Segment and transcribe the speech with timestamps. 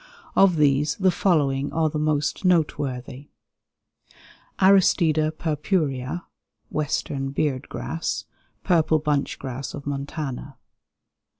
[0.35, 3.27] Of these the following are the most noteworthy:
[4.59, 6.23] Aristida purpurea
[6.71, 8.25] (Western beard grass;
[8.63, 10.57] purple "bunch grass" of Montana).